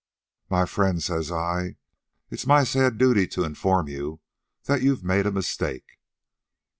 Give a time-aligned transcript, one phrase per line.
[0.49, 1.75] "'Well, my friend,' says I,
[2.31, 4.19] 'it's my sad duty to inform you
[4.63, 5.99] that you've made a mistake.'